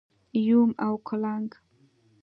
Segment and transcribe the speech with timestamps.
[0.33, 1.53] 🪏 یوم او کولنګ⛏️